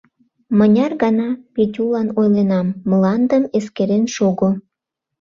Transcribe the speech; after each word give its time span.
Мыняр 0.57 0.91
гана 1.03 1.29
Петюлан 1.53 2.07
ойленам: 2.19 2.67
мландым 2.89 3.43
эскерен 3.57 4.03
шого. 4.15 4.49